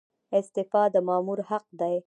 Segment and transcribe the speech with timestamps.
[0.37, 1.95] استعفا د مامور حق دی